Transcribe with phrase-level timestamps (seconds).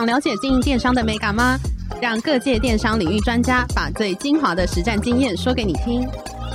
[0.00, 1.58] 想了解经营电商的美感吗？
[2.00, 6.08] 让各界电商领域专家把最精华的实战经验说给你听。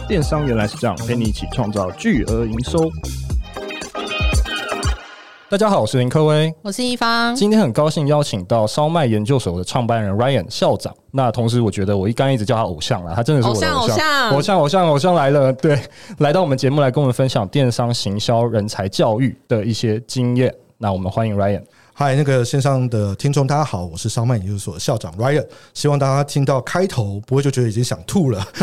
[0.08, 2.90] 电商原来是这样，陪你一起创造巨额营收。
[5.48, 7.36] 大家好，我是林科威，我是一方。
[7.36, 10.92] 今天很高兴邀请到烧麦研究所的创办人 Ryan 校长。
[11.12, 15.54] 那同时，我觉得我一刚一直叫他偶像了，他真的是我的偶像，偶像，偶像，偶像，偶像来了。
[15.54, 15.80] 对，
[16.18, 20.52] 来到我们节目来跟我们分享电商行销人才教育的一些经验。
[20.80, 21.62] 那我们欢迎 Ryan。
[21.98, 25.48] 嗨，那个线上的听众，大家好，我是烧麦研究所的校长 Ryan。
[25.74, 28.46] 希望大家听到开头不会就觉得已经想吐了。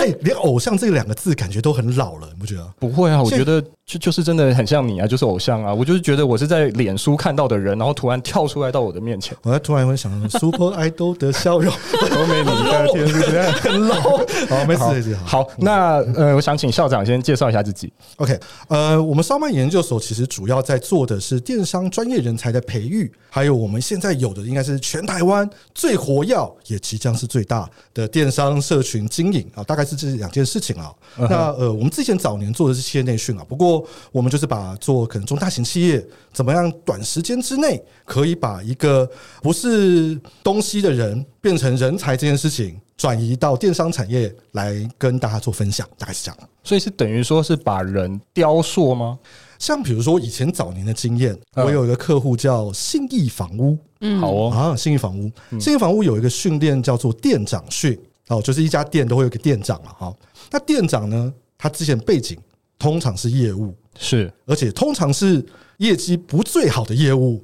[0.00, 2.66] 哎、欸，连偶像这两个字感觉都很老了，你不觉得？
[2.78, 5.72] 不会啊，我觉得就就是真的很像你啊，就是偶像啊。
[5.72, 11.72] 我就是觉得我是在脸书看到的人，然后突然跳出来到我的面前，我还突然会想到 Super Idol 的笑容
[12.10, 14.48] 都没你的天，是不是很 low？
[14.48, 17.92] 好，没事，好，好，那呃，我想请校长先介绍一下自己。
[18.16, 22.24] OK，呃，我们烧麦研究所其实主要在做的是电商专业。
[22.24, 30.90] 人才的培育，还有我们现在有的应该是全台湾最活跃，也即将是最大的电商社群经营啊，大概是这两件事情啊。
[31.18, 33.73] 那呃，我们之前早年做的是企业内训啊，不过
[34.12, 39.08] 我们就是把做可能中大型企业怎么样短时间之内可以把一个
[39.40, 46.38] 不是东西的人变成人才这件事情转移到电商产业来跟大家做分享，大概是这样。
[46.62, 49.18] 所以是等于说是把人雕塑吗？
[49.58, 54.50] 像比如说以前早年的经验，我有一个客户叫信义房屋，嗯，好哦。
[54.50, 57.98] 啊，信义房屋，信义房屋有一个训练叫做店长训，
[58.28, 60.14] 哦，就是一家店都会有个店长嘛，哈，
[60.50, 62.38] 那店长呢，他之前背景
[62.84, 65.42] 通常是业务，是，而且通常是
[65.78, 67.42] 业绩不最好的业务，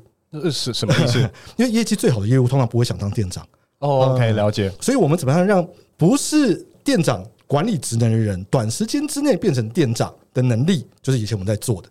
[0.52, 1.18] 是什么意思？
[1.56, 3.42] 因为业绩最好的业务通常不会想当店长，
[3.78, 4.70] 哦，OK，了解。
[4.82, 11.88] 所以我们怎么样让不是店长管理职能的人，短时间之内变成店长的能力，就是以前我们在做的。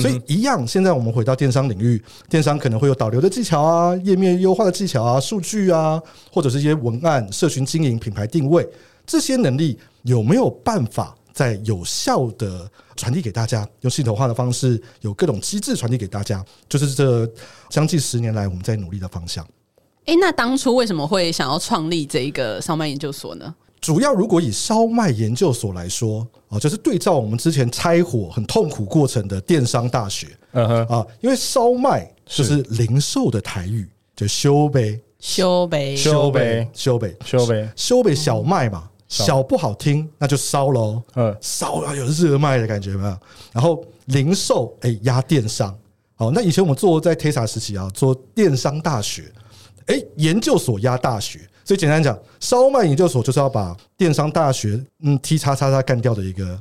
[0.00, 6.00] 所以一样，现在我们回到电商领域，电商可能会有导流的技巧啊，页面优化的技巧啊，数据啊，
[6.32, 8.66] 或者是一些文案、社群经营、品牌定位
[9.06, 13.68] 这些能力，有没有办法在有效的传递给大家？
[13.82, 17.30] 用系统化的方式，有各种机制传递给大家，就是这
[17.68, 19.46] 将近十年来我们在努力的方向。
[20.06, 23.54] 诶，那当初为什么会想要创立这一个烧麦研究所呢？
[23.82, 33.86] 主要如果以烧麦研究所来说，哦，就是对照我们之前拆伙很痛苦过程的电商大学，嗯哼啊，因为烧麦就是零售的台语，
[34.16, 43.18] 就修呗，修呗，修呗，修呗，修呗，修呗小麦嘛，小不好听，那就烧喽，嗯，烧啊，有热卖的感觉没有？
[43.52, 45.76] 然后零售，哎，压电商，
[46.14, 49.32] 好，那以前我们做在 Tesla 时期啊，做电商大学，
[49.86, 51.40] 哎，研究所压大学。
[51.64, 56.56] 所以简单讲，烧卖研究所就是要把电商大学嗯 T 叉叉叉干掉的一个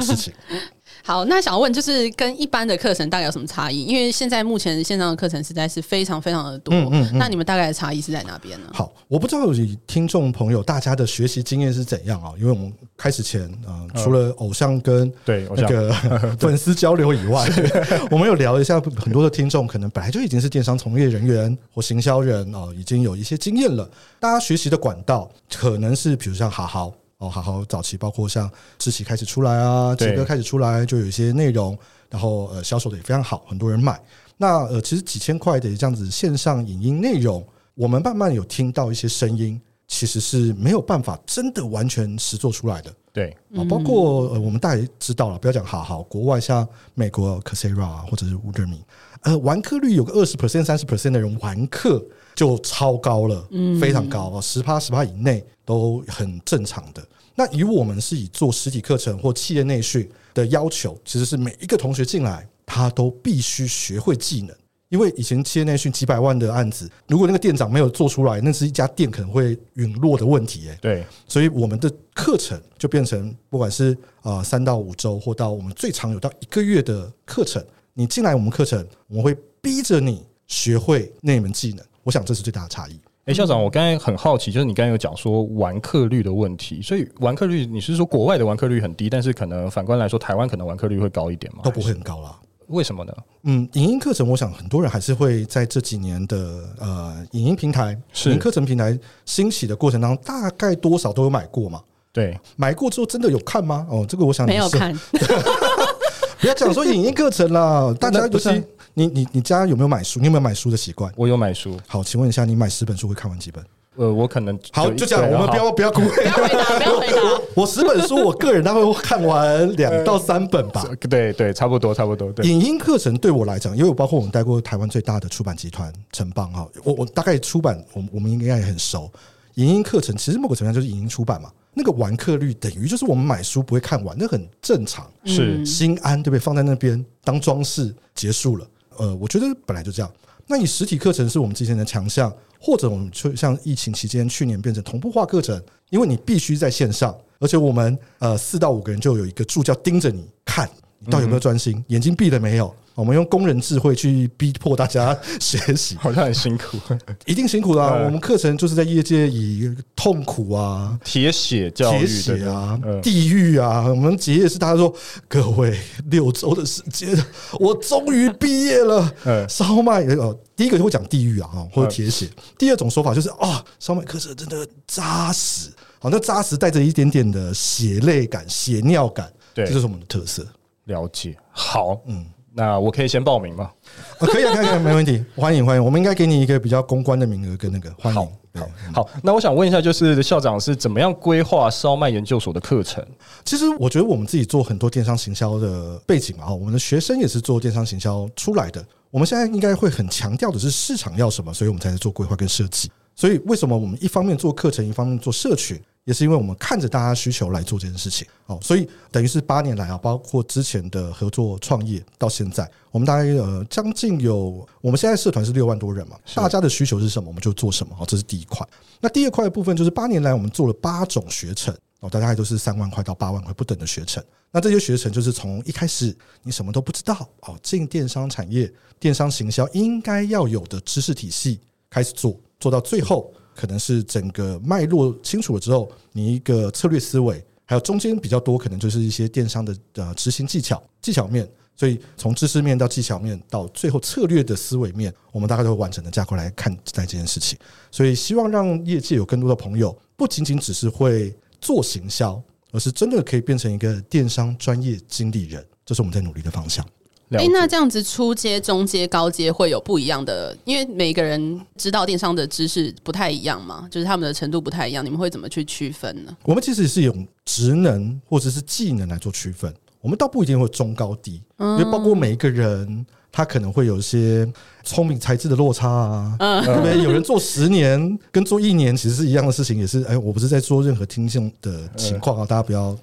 [0.00, 0.32] 事情。
[1.06, 3.84] 好，那想问就是跟一般的课程大概有什么差异？
[3.84, 6.74] 因为现在目前线上的课程实在是非常非常的多。
[6.74, 8.66] 嗯嗯嗯，那你们大概的差异是在哪边呢？
[8.72, 12.32] 好，我不知道以听众朋友大家的学习经验是怎样啊？
[12.40, 15.92] 因为我们开始前啊，除了偶像跟对那个
[16.40, 17.48] 粉丝交流以外，
[18.10, 23.88] 我们有聊一下很多的听众可能本来就已经是电商从业人员或行销人哦，已经有一些经验了。
[24.18, 26.92] 大家学习的管道可能是比如像好好。
[27.18, 31.76] 哦，好好早期，包括像志奇开始出来啊，杰哥开始出来，就有一些内容，
[32.10, 33.98] 然后呃销售的也非常好，很多人买。
[34.36, 42.94] 那呃其实几千块的这样子线上影音内容，我们慢慢有听到一些声音，其实是没有办法真的完全实做出来的。
[43.12, 48.80] 对啊，包括呃我们大家知道了，不要讲好好，国外像美国 Coursera 或者是 Udemy，
[49.22, 52.04] 呃完课率有个二十 percent、三十 percent 的人完课。
[52.36, 57.02] 就超高了，嗯非常高啊，十趴十趴以内都很正常的。
[57.34, 64.54] 那以我们是以做实体课程或企业内训的要求，其实是每一个同学进来，他都必须学会技能。
[64.88, 70.68] 因为以前企业内训几百万的案子，如果那个店长没有做出来，那是一家店可能会陨落的问题。
[70.68, 81.84] 哎，对，所以我们的课程就变成，不管是啊三到五周，或到我们最长有到一个月的课程，你进来我们课程，我们会逼着你学会那门技能。
[82.04, 83.00] 我想这是最大的差异。
[83.24, 91.62] 哎，校长，我刚才很好奇，就是你刚才有讲说完课率的问题，所以完课率你是说国外的完课率很低，但是可能反观来说，台湾可能完课率会高一点吗？
[91.64, 92.38] 都不会很高啦。
[92.68, 93.12] 为什么呢？
[93.44, 101.80] 嗯，影音课程，我想很多人还是会在这几年的呃影音平台、影音课程平台兴起的过程当中，大概多少都有买过嘛？
[102.12, 103.86] 对，买过之后真的有看吗？
[103.90, 104.92] 哦，这个我想没有看。
[106.40, 108.62] 不要讲说影音课程啦， 大家不是。
[108.98, 110.18] 你你你家有没有买书？
[110.20, 111.12] 你有没有买书的习惯？
[111.16, 111.78] 我有买书。
[111.86, 113.62] 好，请问一下，你买十本书会看完几本？
[113.96, 117.40] 呃，我可能好就这样，我们不要不要哭，不要回答，不要回答。
[117.56, 120.86] 我十本书，我个人大概会看完两到三本吧。
[121.08, 122.30] 对对，差不多差不多。
[122.32, 129.10] 对，影音课程对我来讲，因为我包括我们带过台湾最大的出版集团城邦哈，我我大概出版，我我们应该也很熟。
[129.54, 136.38] 影音课程其实某个程度上就是影音出版嘛，那个完课率等于就是我们买书不会看完，那很正常，是心安对不对？
[136.38, 138.66] 放在那边当装饰结束了。
[138.98, 140.12] 呃，我觉得本来就这样。
[140.48, 145.60] 那你实体课程是我们之前的强项，或者我们去像疫情期间去年变成同步化课程，
[145.90, 150.70] 因为你必须在线上，而且我们呃四到五个人就有一个助教盯着你看，
[151.00, 152.72] 你到底有没有专心，眼睛闭了没有。
[152.96, 156.78] 我们用工人智慧去逼迫大家学习， 好像很辛苦，
[157.26, 158.02] 一定辛苦啦、啊。
[158.04, 163.82] 我们课程就是在业界以痛苦啊、铁血教育、铁血啊、地狱啊。
[163.86, 164.92] 我们结业是大家说，
[165.28, 167.14] 各位六周的时间，
[167.60, 169.14] 我终于毕业了。
[169.46, 172.26] 烧麦哦，第一个就会讲地狱啊，或者铁血。
[172.56, 180.46] 第二种说法就是啊，烧麦课程真的扎实，好，那扎实带着一点点的血泪感、血尿感，对，这就是我们的特色。
[180.84, 182.24] 了解，好，嗯。
[182.56, 183.70] 那我可以先报名吗？
[184.18, 185.84] 啊，可以啊，可以，可以，没问题，欢迎，欢迎。
[185.84, 188.18] 我们应该给你一个比较公关的名额跟那个欢迎。
[188.18, 189.10] 好，好，好。
[189.22, 193.06] 那我想问一下，就是校长是怎么样规划烧麦研究所的课程？
[193.44, 198.82] 其实我觉得我们自己做很多电商行销的背景嘛，我们的学生也是做电商行销出来的。
[199.10, 202.90] 我们现在应该会很强调的是市场要什么，所以我们才在做规划跟设计。
[203.14, 205.78] 所以为什么我们一方面做课程，一方面做社群？
[206.06, 218.64] 也是因为我们看着大家需求来做这件事情，哦，所以等于是八年来啊，包括之前的合作创业到现在，我们大概呃将近有，我们现在社团是六万多人嘛，大家的需求是什么，我们就做什么，哦，这是第一块。
[219.00, 224.22] 那第二块的部分就是八年来我们做了八种学程，哦，大概都是三万块到八万块不等的学程。
[224.52, 231.60] 那这些学程就是从一开始你什么都不知道，哦，进电商产业、电商行销应该要有的知识体系
[231.90, 233.34] 开始做，做到最后。
[233.56, 241.48] 可能是整个脉络清楚了之后，你一个策略思维，还有中间比较多，可能就是一些电商的呃执行技巧、技巧面。
[241.78, 247.58] 所以从知识面到技巧面，到最后策略的思维面，我们大概都会完整的架构来看待这件事情。
[247.90, 252.42] 所以希望让业界有更多的朋友，不仅仅只是会做行销，
[252.72, 256.82] 而是真的可以变成一个电商专业经理人，这是我们在努力的方向。
[257.30, 266.36] 哎、欸，那这样子初阶、中阶、高阶会有不一样的，因为每个人知道电商的知识不太一样嘛，就是他们的程度不太一样，你们会怎么去区分呢？
[266.44, 274.48] 我们其实是用职能或者是技能来做区分，我们倒不一定会中高低，因为包括每一个人他可能会有一些
[274.84, 277.02] 聪明才智的落差啊，嗯，对不对？
[277.02, 282.96] 有人做十年跟做一年其实是一样的事情，也是哎，我不是在说任何听众的情况啊，大家不要。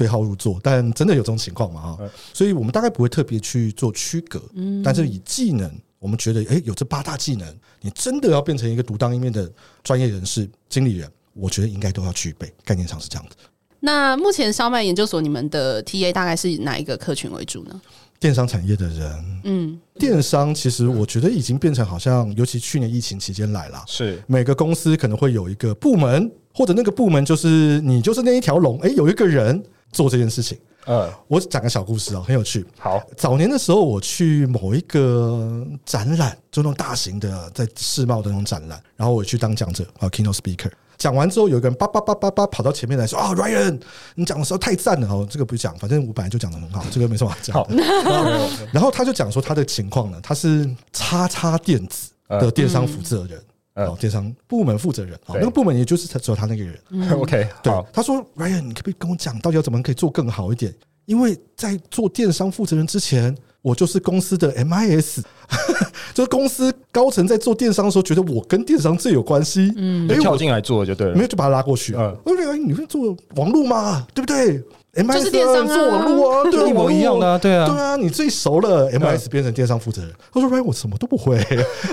[0.00, 1.82] 对号入座，但真的有这种情况嘛？
[1.82, 1.98] 哈，
[2.32, 4.40] 所以我们大概不会特别去做区隔。
[4.54, 7.46] 嗯，但是以技能，我们觉得，哎，有这八大技能，
[7.82, 9.46] 你真的要变成一个独当一面的
[9.84, 12.50] 专业人士、经理人，我觉得应该都要具备。
[12.64, 13.36] 概念上是这样的。
[13.80, 17.78] 那目前烧麦研究所，你们的 TA 大概是以哪一个客群为主呢？
[18.18, 29.62] 电商产业的人，嗯，电商其实我觉得已经变成好像，尤其去年疫情期间来了，是每个公司可能会有一个部门，或者那个部门就是你就是那一条龙，哎，有一个人。
[29.92, 32.66] 做这件事情，嗯，我讲个小故事啊，很有趣。
[32.78, 40.70] 好，早年的时候，我去某一个展览，就那种大型的在世贸的那种展览，然后我去当讲者啊，keynote speaker。
[40.98, 43.80] 讲完之后，有一个人叭叭叭叭叭跑到前面来说：“啊，Ryan，
[44.16, 47.82] 你讲的时候太赞了哦，这个不讲，反正我本来就讲的很好，这个没什么好讲的。”
[48.70, 53.42] 然后他就讲说他的情况呢，他是叉叉电子的电商负责人。
[53.86, 56.78] 哦，电商部门负责人，哦，那个部门也就是他只有他那个人。
[57.12, 60.74] OK，对，他说：“Ryan，你可不可以跟我讲，到底要怎么可以做更好一点？
[61.06, 65.22] 因为在做电商负责人之前，我就是公司的 MIS，
[66.14, 71.94] 就是公司高层在做电商的时候，觉得我跟电商最有关系，嗯，跳进来做就对了，没有就把他拉过去。
[71.96, 74.06] 嗯，我说：“你会做网络吗？
[74.14, 74.62] 对不对？”
[74.94, 78.88] M S 做网络啊， 对，一模一样的，对啊，对啊，你最熟了。
[78.90, 81.38] M S 变成电商负责人，他说：“哎，我什么都不会，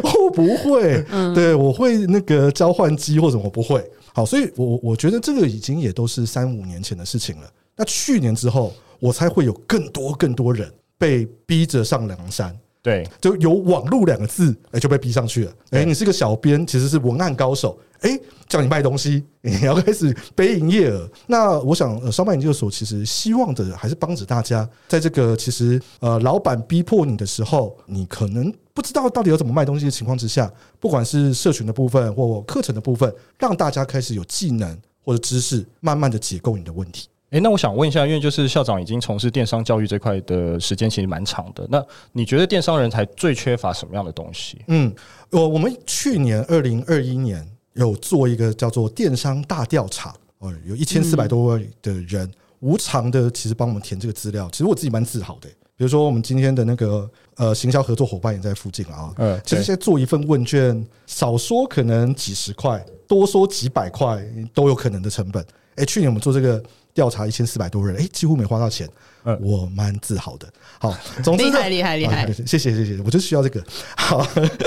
[0.04, 1.04] 我 不会，
[1.36, 7.48] 对，我会那个交换机或者我不会。”好，所以我我觉得这个已经也都是三五年前的事情了。
[7.75, 15.51] 那去年之后，我才会有更多更多人被逼着上梁山，对，就有网络两个字，哎，就被逼上去了。
[15.72, 18.17] 哎，你是个小编，其实是文案高手，哎，
[18.48, 21.10] 叫你卖东西， 你要开始背营业额。
[21.25, 37.10] 那我想，呃，烧卖研究所其实希望的还是帮着大家，在这个其实呃老板逼迫你的时候，你可能不知道到底要怎么卖东西的情况之下，不管是社群的部分或课程的部分，让大家开始有技能或者知识，慢慢的解构你的问题。
[37.31, 44.62] 诶，那我想问一下，因为就是校长已经从事电商教育这块的时间其实蛮长的，那你觉得电商人才最缺乏什么样的东西？
[44.67, 44.93] 嗯，
[45.31, 55.50] 我我们去年二零二一年有做一个叫做电商大调查，哦，有一千四百多位的人、嗯、无偿的其实帮我们填这个资料，其实我自己蛮自豪的。
[55.75, 65.46] 比如说我们今天的那个呃行销合作伙伴也在附近啊，嗯，其实现在做一份问卷，少说可能几十块，多说几百块都有可能的成本。
[65.75, 66.63] 诶，去年我们做这个。
[66.98, 68.89] 调查一千四百多人，哎、欸，几乎没花到钱，
[69.24, 70.51] 嗯、我蛮自豪的。
[70.80, 73.63] 好，总之厉害厉害厉害，谢谢谢谢，我就需要这个。
[73.96, 74.18] 好，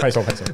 [0.00, 0.44] 拍手拍手。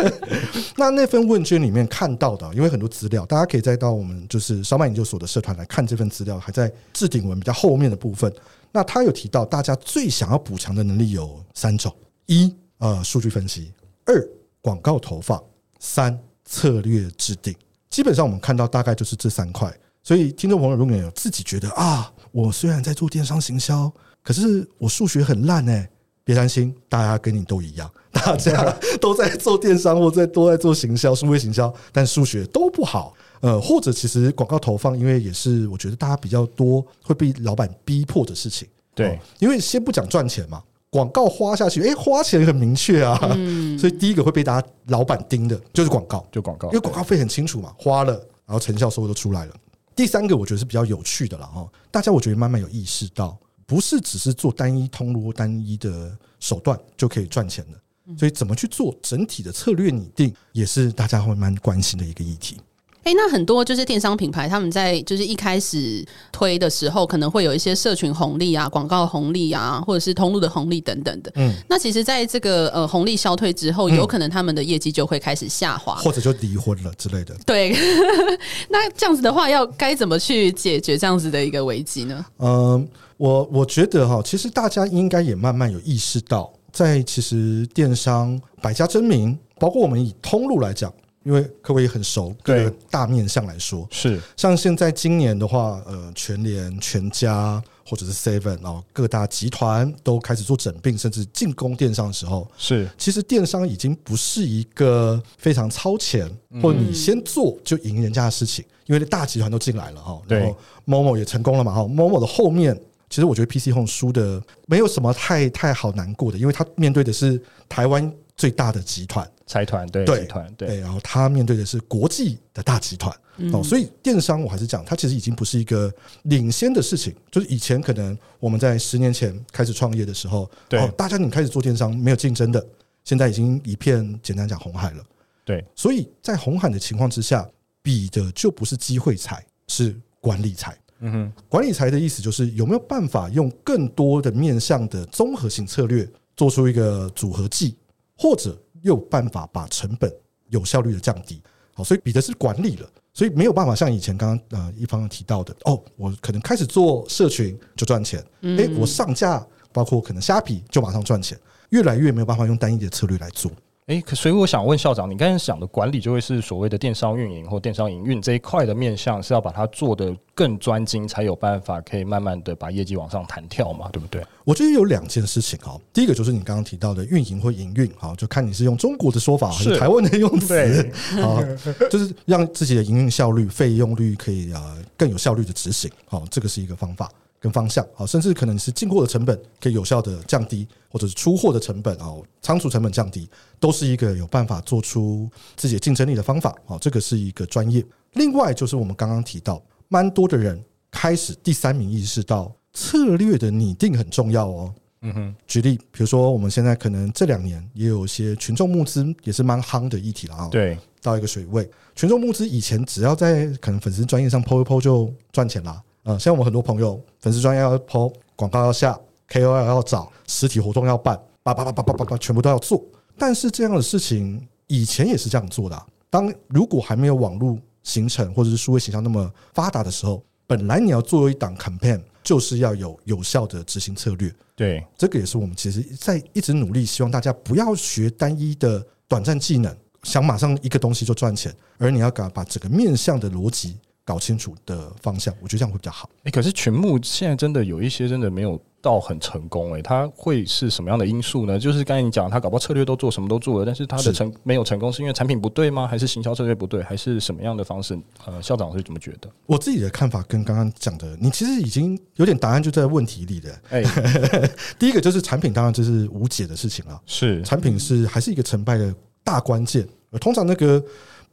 [0.76, 8.30] 那那份问卷里面看到的，因为很多资料，大家可以再到我们就是烧麦研究所的社团来看这份资料，还在置顶文比较后面的部分。
[8.70, 11.90] 那他有提到，大家最想要补强的能力有三种：
[12.26, 13.72] 一呃数据分析，
[14.04, 14.28] 二
[14.60, 15.42] 广告投放，
[15.78, 17.56] 三策略制定。
[17.88, 19.74] 基本上我们看到大概就是这三块。
[20.06, 25.90] 所以，听众朋友，如果有自己觉得啊，我虽然在做电商行销，可是我数学很烂哎，
[26.22, 33.14] 别担心，大家跟你都一样， 大家都在做电商或在都在做行销、数位行销，但数学都不好。
[33.40, 38.68] 呃，或者其实广告投放，因为也是我觉得大家比较多会被老板逼迫的事情。
[38.94, 43.18] 对，因为先不讲赚钱嘛，广告花下去，哎，花钱很明确啊。
[43.76, 48.12] 所以第一个会被大家老板盯的就是广告，就广告，因为广告费很清楚嘛，花了，
[48.46, 49.54] 然后成效收入都出来了。
[49.96, 57.80] 第三个我觉得是比较有趣的了哈，大家我觉得慢慢有意识到，不是只是做单一通路、单一的手段就可以赚钱的，
[58.18, 62.58] 所以怎么去做整体的策略拟定，也是大家会蛮关心的一个议题。
[63.06, 71.30] 哎，那很多就是电商品牌，他们在就是一开始推的时候，可能会有一些社群红利啊、广告红利啊，或者是通路的红利等等的。
[71.36, 77.32] 嗯，那其实在这个呃红利消退之后，有可能他们的业绩就会开始下滑，或者就离婚了之类的。
[77.46, 77.76] 对，
[78.68, 82.26] 那这样子的话，要该怎么去解决这样子的一个危机呢？
[82.38, 90.92] 嗯，我我觉得哈，其实大家应该也慢慢有意识到，在其实电商百家争鸣，包括我们以通路来讲。
[91.26, 93.84] 因为各位也很熟，各个大面向来说。
[93.90, 94.20] 是。
[94.36, 102.88] 像现在今年的话，呃，全联、全家或者是 Seven 哦，各大集团都开始做整并，甚至进攻电商的时候，是。
[102.96, 106.30] 其实电商已经不是一个非常超前，
[106.62, 110.56] 或者你先做就赢人家的事情，因为大集团都进来了哈，然后
[110.86, 112.80] Momo 也成功了嘛哈，Momo 的后面，
[113.10, 119.28] 其实我觉得 PC Home 输的没有什么太太好难过的，因为他面对的是台湾最大的集团。
[119.46, 123.16] 财团对对集团对，然后他面对的是国际的大集团
[123.52, 125.92] 哦，所以电商我还是讲，它其实已经不是一个
[126.24, 127.14] 领先的事情。
[127.30, 132.66] 就是以前可能我们在十年前开始创业的时候，对，大家你开始做电商没有竞争的，
[133.04, 135.04] 现在已经一片简单讲红海了。
[135.44, 137.48] 对，所以在红海的情况之下，
[137.82, 140.76] 比的就不是机会财，是管理财。
[140.98, 147.76] 嗯哼，管理财的意思就是有没有办法用更多的面向的综合性策略，做出一个组合技，
[148.16, 148.58] 或者。
[148.86, 150.10] 又有办法把成本
[150.48, 151.42] 有效率的降低，
[151.74, 161.36] 好，所以比的是管理了，所以没有办法像以前刚刚呃一方提到的，哦，我可能开始做社群就赚钱，诶，我上架包括可能虾皮就马上赚钱，
[161.70, 163.50] 越来越没有办法用单一的策略来做。
[163.86, 173.88] 诶，可所以我想问校长，你刚才讲的管理就会是所谓的电商运营或电商营运这一块的面向，是要把它做得更专精，才有办法可以慢慢的把业绩往上弹跳嘛？
[173.92, 174.26] 对不对？
[174.42, 180.90] 我觉得有两件事情哈，第一个就是你刚刚提到的运营或营运，哈，就看你是用中国的说法还是台湾的用词，
[181.22, 181.38] 啊，
[181.88, 187.08] 就是让自己的营运效率、费用率可以啊更有效率的执行，好，这个是一个方法。
[187.38, 193.28] 跟方向啊，甚至可能是进货的成本可以有效的降低，或者是出货的成本啊，仓储成本降低，
[193.60, 196.78] 都是一个有办法做出自己竞争力的方法啊。
[196.80, 197.84] 这个是一个专业。
[198.14, 204.74] 另外就是我们刚刚提到，蛮多的人开始第三名意识到策略的拟定很重要哦。
[205.02, 210.48] 嗯哼，举例，比如说我们现在可能这两年也有一些群众募资，也是蛮夯的议题了啊。
[210.48, 215.80] 对，到一个水位，群众募资以前只要在可能粉丝专业上 po 一 po 就赚钱了。
[216.08, 218.96] 嗯，像我们很多朋友，粉丝专业要 po 广告要下
[219.28, 222.80] ，KOL 要找，实体活动要办，叭叭叭叭叭叭，全部都要做。
[223.18, 225.84] 但是这样的事情以前也是这样做的啊。
[226.08, 234.32] 当如果还没有网络形成或者是数位形象那么发达的时候，本来你要做一档 campaign，就是要有有效的执行策略。
[234.54, 246.08] 对，这个也是我们其实在一直努力，希望大家不要学单一的短暂技能，想马上一个东西就赚钱，而你要把把整个面向的逻辑搞清楚的方向，我觉得这样会比较好。
[246.24, 248.58] 哎，可是群募现在真的有一些真的没有。
[248.82, 251.58] 到很成功诶、欸，他会是什么样的因素呢？
[251.58, 255.88] 就是刚才你讲，他搞不好策略都做什么都做了，但是他的成没有成功，是因为产品不对吗？
[255.88, 256.80] 还是行销策略不对？
[256.84, 257.98] 还是什么样的方式？
[258.24, 259.28] 呃，校长是怎么觉得？
[259.46, 263.60] 我自己的看法跟刚刚讲的，你其实已经有点答案就在问题里了。
[263.70, 263.82] 哎，
[264.78, 267.00] 第一个就是产品，当然这是无解的事情了。
[267.06, 268.94] 是产品是还是一个成败的
[269.24, 269.84] 大关键。
[270.20, 270.80] 通常那个。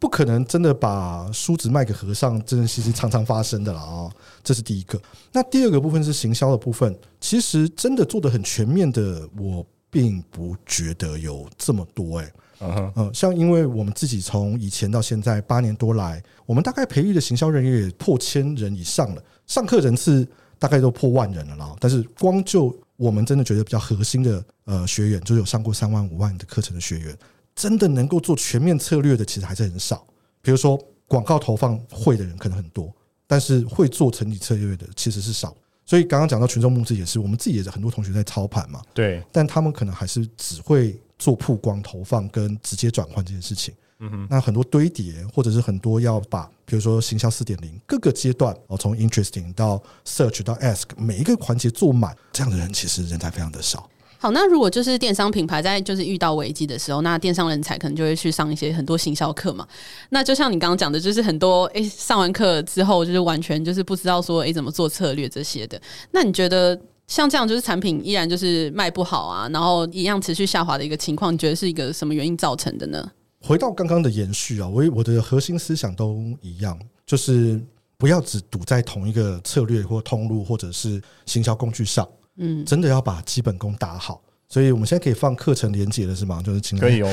[0.04, 4.12] 不可能真的把梳子卖给和尚，这件事情常常发生的了啊！
[4.44, 5.02] 这是第一个。
[5.32, 12.34] 那第二个部分是行销的部分，其实真的做的很全面的，我并不觉得有这么多哎。
[12.60, 20.28] 嗯嗯，像因为我们自己从以前到现在八年多来，我们大概培育的行销人员也破千人以上了，上课人次
[20.60, 21.74] 大概都破万人了啦。
[21.80, 27.18] 但是光就我们真的觉得比较核心的呃学员，就有上过三万五万的课程的学员。
[27.56, 30.06] 真的能够做全面策略的，其实还是很少。
[30.42, 32.94] 比如说广告投放会的人可能很多，
[33.28, 35.56] 但是会做整体策略的其实是少。
[35.86, 38.82] 所以刚刚讲到群众募资也是，我们自己也是很多同学在操盘嘛。
[38.94, 43.74] 对，但他们可能还是只会做曝光投放跟直接转换这件事情。
[44.00, 53.90] 嗯哼，那很多堆叠或者是很多要把，比如说行销四点零各个阶段哦，从 interesting 到 search 到 ask 每一个环节做满，这样的人其实人才非常的少。
[54.24, 59.68] 好，那如果就是电商品牌在就是遇到危机的时候，那电商人才可能就会去上一些很多行销课嘛。
[60.12, 65.78] 那就像你刚刚讲的，就是很多诶、上完课之后就是完全就是不知道说诶、怎么做策略这些的。
[66.12, 73.12] 那你觉得像这样就是产品依然就是卖不好啊，然后一样持续下滑的一个情况，你觉得是一个什么原因造成的呢？
[73.42, 77.62] 回到刚刚的延续啊，我我的核心思想都一样，就是
[77.98, 82.08] 不要只堵在同一个策略或通路或者是行销工具上。
[82.38, 86.42] 嗯，真的要把基本功打好，所以我们现在可以放课程连接了，是吗？
[86.44, 87.10] 就是请可以哦，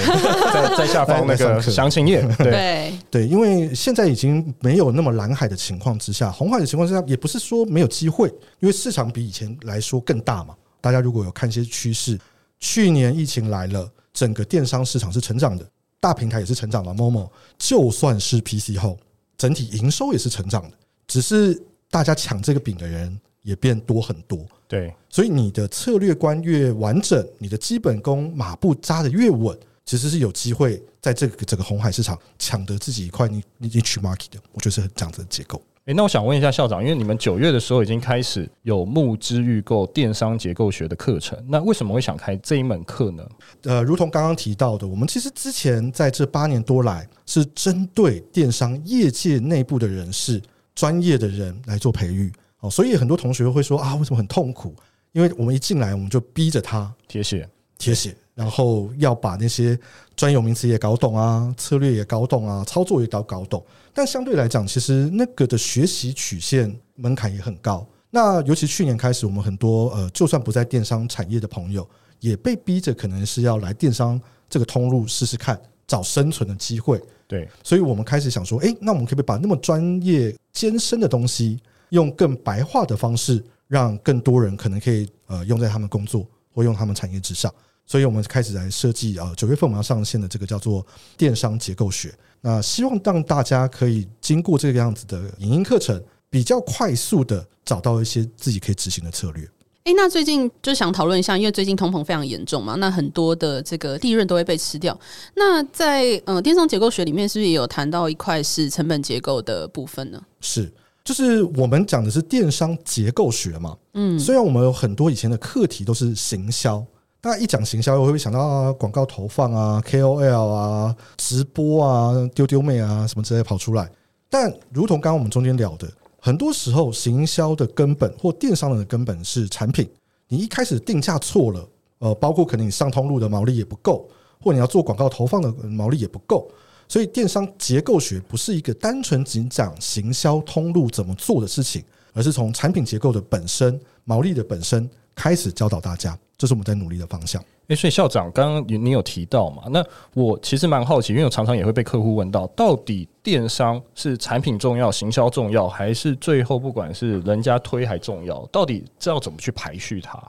[0.52, 2.22] 在 在下方那个详情页。
[2.38, 8.28] 对对，因为现在已经没有那么蓝海的情况之下，红海的情况之下，也不是说没有机会，
[8.60, 10.54] 因为市场比以前来说更大嘛。
[10.80, 12.18] 大家如果有看一些趋势，
[12.58, 15.66] 去年疫情来了，整个电商市场是成长的，
[16.00, 16.90] 大平台也是成长的。
[16.94, 17.28] Momo
[17.58, 18.98] 就算是 PC 后，
[19.36, 24.44] 整体营收也是成长的，只是大家抢这个饼的人也变多很多。
[24.68, 34.38] 对，所以你的策略观越完整，你的基本功马步扎得越稳，其实是有机会在这个整个红海市场抢得自己一块你你 niche market 的。
[34.52, 35.60] 我觉得是这样子的结构。
[35.86, 43.26] 诶，那我想问一下校长，因为你们九月的时候已经开始有募资预购电商结构学的课程，那为什么会想开这一门课呢？
[43.62, 50.40] 呃，如同刚刚提到的，我们其实之前在这八年多来是针对电商业界内部的人士、
[50.74, 52.30] 专业的人来做培育。
[52.60, 54.74] 哦，所以很多同学会说啊，为什么很痛苦？
[55.12, 59.78] 因为我们一进来，我们就逼着他贴血贴血，然后要把那些
[60.14, 63.64] 专有名词也搞懂啊，策略也搞懂啊，操作也搞搞懂。
[63.92, 67.86] 但相对来讲，其实那个的学习曲线门槛也很高。
[68.10, 71.88] 那尤其去年开始，我们很多呃，就算不在电商产业的朋友，
[72.20, 77.00] 也被逼着可能是要来电商这个通路试试看，找生存的机会。
[77.26, 81.60] 对，所以我们开始想说，哎，那我们可不可以把那么专业艰深的东西，
[81.90, 87.52] 用更白话的方式，让更多人可能可以呃用在他们工作或用他们产业之上，
[87.86, 90.84] 所以我们开始来设计啊，九月份我们要上线的这个叫做
[91.16, 92.12] 电商结构学。
[92.40, 99.46] 那希望让大家可以经过这个样子的影音课程，比较快速的找到一些自己可以执行的策略。
[99.84, 104.98] 诶，那最近就想讨论一下，因为最近通膨非常严重嘛，那很多的这个利润都会被吃掉。
[105.34, 110.22] 那在呃电商结构学里面，是不是也有谈到一块是成本结构的部分呢？
[110.40, 110.70] 是。
[111.10, 116.80] 就是我们讲的是电商结构学嘛，嗯，虽然我们有很多以前的课题都是行销，
[117.20, 123.90] 大家一讲行销，我会想到啊广告投放啊、KOL 啊、直播啊、丢丢妹啊什么之类跑出来。
[124.28, 129.90] 但如同刚刚我们中间聊的，很多时候行销的根本或电商的根本是产品，
[130.28, 131.68] 你一开始定价错了，
[131.98, 134.08] 呃，包括可能你上通路的毛利也不够，
[134.40, 136.48] 或你要做广告投放的毛利也不够。
[136.90, 141.80] 所以，电商结构学不是一个单纯仅讲行销通路怎么做的事情，
[142.12, 147.40] 而是从产品结构的本身、毛利的本身开始教导大家，这是我们在努力的方向。
[147.68, 149.62] 诶，所以校长刚刚你有提到嘛？
[149.70, 149.80] 那
[150.14, 158.44] 我其实蛮好奇，因为我常常也会被客户问到，到底电商是产品重要、行销重要，还是最后不管是人家推还重要？
[158.46, 160.20] 到底这要怎么去排序它？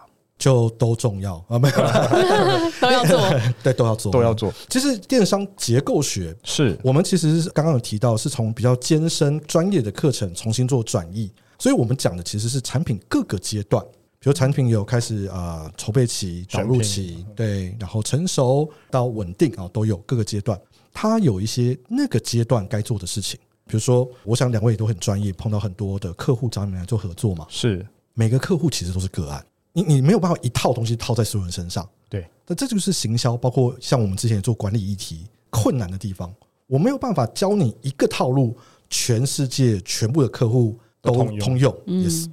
[0.41, 1.35] 就都重要。
[1.47, 1.75] 啊，没有
[2.81, 3.19] 都要做，
[3.61, 4.51] 对，都要做，都要做。
[4.69, 6.75] 其实电商结构学是。
[6.83, 13.85] 我们其实刚刚有提到，是从比较艰深专业的课程重新做转移，所以我们讲的其实是产品各个阶段，
[14.19, 20.59] 比如产品有开始啊筹备期、导入期，对，然后成熟到稳定啊，都有各个阶段。
[20.91, 27.45] 它有一些那个阶段该做的事情，比如说，我想两位也都很专业，碰到很多的客户找你们来做合作嘛。
[27.47, 27.85] 是。
[28.13, 29.41] 每个客户其实都是个案，
[29.73, 31.87] 你你没有办法一套东西套在所有人身上。
[32.09, 36.33] 对，那这就是行销，包括像我们之前做管理议题困难的地方，
[36.67, 38.57] 我没有办法教你一个套路，
[38.89, 41.73] 全世界全部的客户都通用。
[41.85, 42.29] Yes，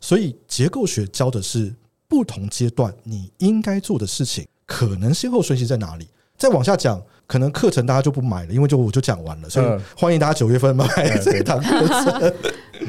[0.00, 1.74] 所以结构学教的是
[2.08, 6.06] 不同阶段你应该做的事情，可能先后顺序在哪里。
[6.36, 10.86] 再往下讲，可能课程大家就不买了，因为就我就讲完了，所以欢迎大家九月份买
[11.20, 12.34] 这堂课程。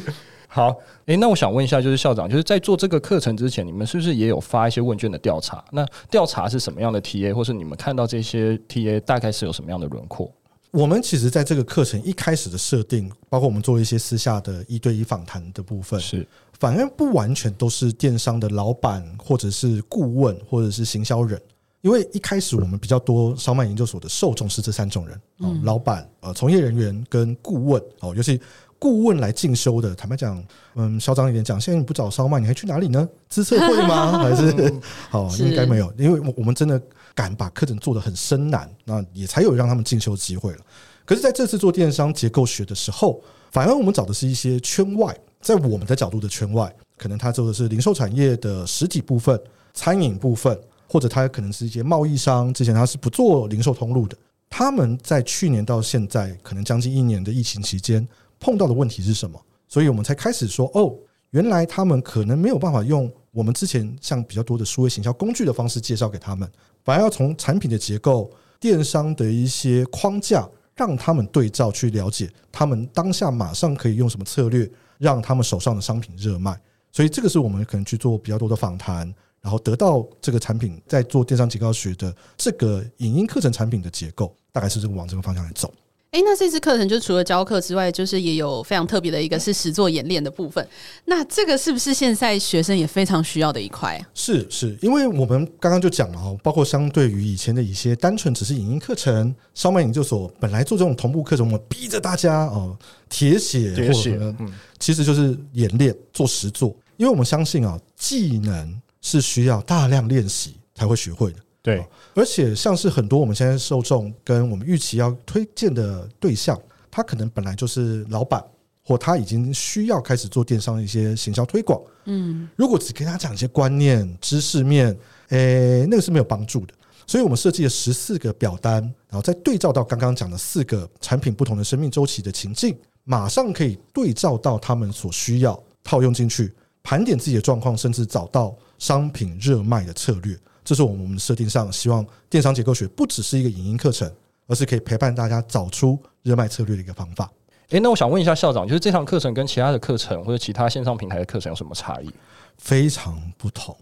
[0.55, 0.67] 好，
[1.07, 5.65] 诶、欸，那我想问一下，就是校长，就是在做这个课程之前，你们是不是也有发一些问卷的调查？
[5.71, 10.31] 那调查是什么样的 TA，或是你们看到这些 TA 大概是有什么样的轮廓？
[10.69, 16.27] 我们其实在这个课程一开始的设定，包括我们做一些私下的一对一访谈的部分，是
[16.59, 21.41] 反而不完全都是电商的老板，或者是顾问，或者是行销人。
[21.81, 28.39] 因为一开始我们比较多烧卖研究所的受众是这三种人，哦，老板、呃，从业人员跟顾问，哦，尤其
[28.83, 30.43] 顾问来进修的，坦白讲，
[30.75, 33.07] 嗯，嚣张一点讲，现在你不找烧卖，你还去哪里呢？
[33.29, 34.19] 资策会吗？
[34.19, 34.73] 还是
[35.09, 35.29] 好？
[35.37, 36.77] 应该没有，因为我我们真的
[37.15, 40.57] 敢把课程做得很深难，那也才有让他们进修机会了。
[41.05, 49.39] 可是在这次做电商结构学的时候，反而我们找的是一些圈外，在我们的角度的圈外，可能他做的是零售产业的实体部分、
[49.73, 50.59] 餐饮部分。
[50.85, 54.15] 或者他可能是一些贸易商，之前他是不做零售通路的。
[54.47, 58.07] 他们在去年到现在，可能将近一年的疫情期间
[58.43, 59.41] 碰到的问题是什么？
[59.69, 60.93] 所以我们才开始说，哦，
[61.29, 66.51] 原来他们可能没有办法用我们之前像比较多的数位行销工具的方式介绍给他们，
[66.83, 68.29] 反而要从产品的结构、
[68.59, 76.59] 电商的一些框架，让他们对照去了解，他们当下马上可以用什么策略，让他们手上的商品热卖。
[76.91, 79.13] 所以这个是我们可能去做比较多的访谈。
[79.41, 85.69] 然后得到这个产品，在做电商结构学的这个影音课程产品的结构，大概是这个往这个方向来走。
[86.13, 90.65] 哎，那这次课程就除了教课之外，就是也有非常特别的一个是实作演练的部分。
[91.05, 94.07] 那这个是不是现在学生也非常需要的一块啊？
[94.13, 102.77] 是是，因为我们刚刚就讲了哦，包括相对于以前的一些单纯只是影音课程，烧麦研究所本来做这种同步课程，我们逼着大家哦
[103.09, 108.79] 铁血铁血，嗯，其实就是演练做实作，因为我们相信啊技能。
[109.05, 111.83] 是需要大量练习才会学会的，对。
[112.13, 116.55] 而且像是很多我们现在受众跟我们预期要推荐的对象，
[116.91, 118.43] 他可能本来就是老板，
[118.85, 121.81] 或他已经需要开始做电商的一些行销推广。
[122.05, 124.95] 嗯，如果只跟他讲一些观念、知识面，
[125.29, 126.73] 诶，那个是没有帮助的。
[127.07, 138.53] 所以我们设计了十四个表单，然后再对照到刚刚讲的四个产品不同的生命周期的情境，马上可以对照到他们所需要套用进去，盘点自己的状况，甚至找到。
[138.79, 144.11] 商品热卖的策略，这是我们设定上希望电商结构学不只是一个影音课程，
[144.47, 147.29] 而是可以陪伴大家找出热卖策略的一个方法。
[147.69, 152.09] 诶，那我想问一下校长，就是这堂课程跟其他的课程或者其他线上平台的课程有什么差异？
[152.57, 153.75] 非常不同。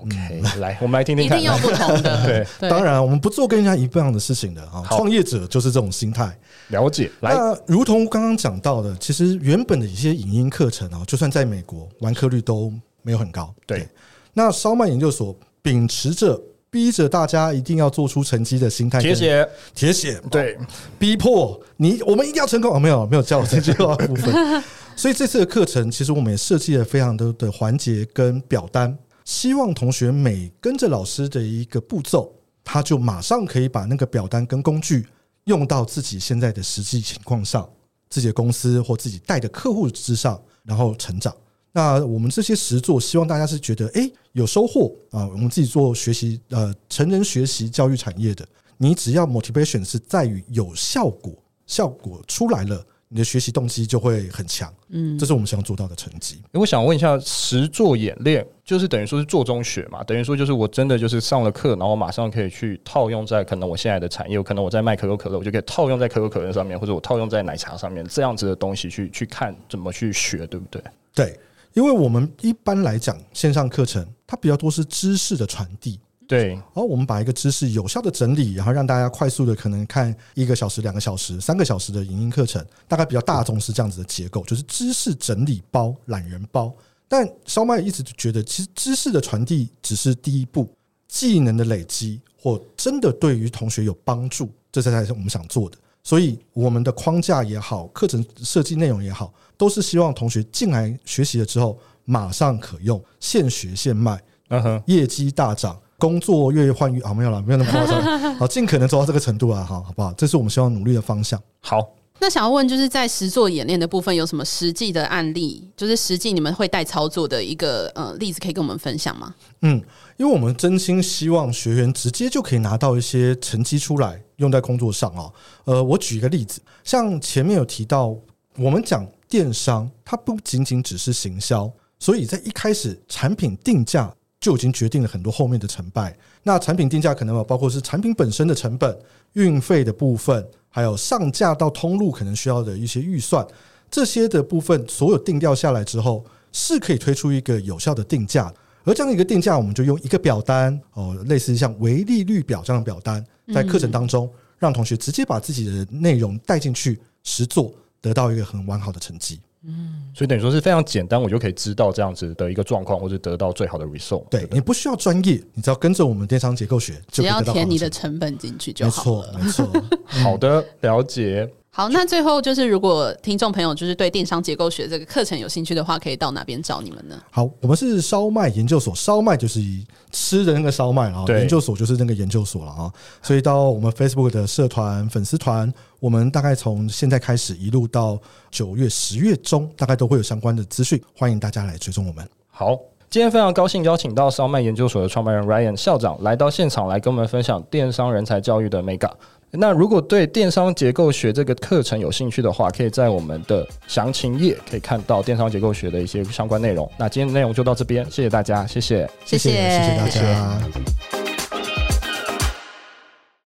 [0.00, 1.38] OK，来，我们来听听看。
[1.38, 2.22] 一定要不同的。
[2.26, 4.84] 对，对当然我们不做跟人家一样的事情的啊。
[4.88, 6.36] 创业者就是这种心态。
[6.68, 7.10] 了解。
[7.20, 12.70] 来，那如同刚刚讲到的，其实原本的一些影音课程啊，就算在美国完课率都
[13.02, 13.54] 没有很高。
[13.64, 13.78] 对。
[13.78, 13.88] 对
[14.34, 15.34] 那烧麦研究所
[15.66, 20.56] 秉持着逼着大家一定要做出成绩的心态，铁血铁血，对，
[20.96, 22.72] 逼迫你，我们一定要成功。
[22.72, 24.62] 哦，没有没有教我这句话部分。
[24.94, 35.04] 所以这次的课程，其实我们也设计了非常多的环节跟表单，希望同学每跟着老师的一个步骤，他就马上可以把那个表单跟工具
[35.46, 37.68] 用到自己现在的实际情况上，
[38.08, 41.34] 自己的公司或自己带的客户之上，然后成长。
[41.76, 45.28] 那我们这些实作，希望大家是觉得，诶，有收获啊！
[45.28, 51.34] 我们自己做学习，呃，成人学习教育产业的，你只要 motivation 是在于有效果，
[51.66, 54.72] 效果出来了，你的学习动机就会很强。
[54.88, 56.40] 嗯，这是我们想做到的成绩。
[56.52, 60.02] 我想问一下，实作演练就是等于说是做中学嘛？
[60.04, 70.82] 等于说就是我真的就是上了课，然后马上可以去套用在可能我现在的产业，可能我在卖可口可乐，我就可以套用在可口可乐上面，或者我套用在奶茶上面，这样子的东西去去看怎么去学，对不对？
[71.14, 71.38] 对。
[71.76, 76.54] 因为我们一般来讲，线上课程它比较多是知识的传递，对。
[76.54, 86.74] 然后我们把一个知识有效的整理，然后让大家快速的可能看一个小时、两个小时、三个小时的影音课程，大概比较大众是这样子的结构，就是知识整理包、懒人包。
[87.06, 90.66] 但烧麦一直觉得，其实知识的传递只是第一步，
[91.06, 95.76] 技能的累积或真的对于同学有帮助，这才才是我们想做的。
[96.06, 110.12] 所以我们的框架也好，课程设计内容也好，都是希望同学进来学习了之后马上可用，现学现卖，嗯哼，业绩大涨，工作越换越啊，没有了，没有那么夸张，好，尽可能做到这个程度啊，好，好不好？
[110.12, 111.42] 这是我们希望努力的方向。
[111.60, 111.84] 好。
[112.26, 115.70] 那想要问，就是在实作演练的部分，有什么实际的案例？
[115.76, 119.32] 就是实际你们会带操作的一个呃例子，可以跟我们分享吗？
[119.62, 119.80] 嗯，
[120.16, 125.30] 因为我们真心希望学员直接就可以拿到一些成绩出来，用在工作上啊。
[125.66, 128.12] 呃，我举一个例子，像前面有提到，
[128.56, 136.12] 我们讲电商，它不仅仅只是行销，所以在一开始产品定价就已经决定了很多后面的成败。
[136.42, 138.98] 那产品定价可能有包括是产品本身的成本、
[139.34, 140.44] 运费的部分。
[140.76, 143.42] 还有上架到通路可能需要的一些预算，
[143.90, 148.52] 这些的部分所有定调下来之后，是可以推出一个有效的定价。
[148.84, 159.40] 而这样一个定价，我们就用一个表单哦，类似像维利率表这样的表单，在课程当中让同学直接把自己的内容带进去实做，得到一个很完好的成绩。
[159.66, 164.24] 嗯，所以等于说是非常简单，我就可以知道这样子的一个状况，或者得到最好的 result。
[164.28, 169.38] 对，你不需要专业，你只要跟着我们电商结构学，只要填你的成本进去就好了。
[169.38, 169.84] 没错，没错。
[170.22, 171.48] 好的，了解。
[171.76, 177.14] 好，那最后就是，如果听众朋友就是对电商结构学这个课程有兴趣的话，可以到哪边找你们呢？
[177.30, 182.90] 好，我们是烧麦研究所，烧麦就是以吃的那个烧麦，然后研究所就是那个研究所了啊。
[183.20, 188.18] 所以到我们 Facebook 的社团粉丝团，我们大概从现在开始一路到
[188.50, 192.26] 九月、十月中，大概都会有相关的资讯，欢迎大家来追踪我们。
[192.48, 192.74] 好，
[193.10, 199.14] 今天非常高兴邀请到烧麦研究所的创办人 Ryan 校长来到现场，来跟我们分享电商人才教育的眉角。
[199.50, 206.90] 那如果对电商结构学这个课程有兴趣的话，可以在我们的详情页可以看到电商结构学的一些相关内容。
[206.98, 211.25] 那今天的内容就到这边，谢谢大家，谢谢，谢谢，谢谢大家。